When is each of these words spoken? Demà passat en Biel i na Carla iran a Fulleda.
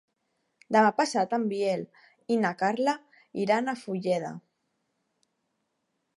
Demà 0.75 0.93
passat 1.01 1.35
en 1.37 1.45
Biel 1.51 1.83
i 2.37 2.39
na 2.47 2.53
Carla 2.63 2.97
iran 3.45 3.71
a 3.71 3.77
Fulleda. 3.83 4.35